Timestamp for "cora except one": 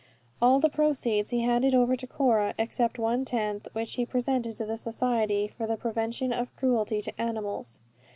2.07-3.23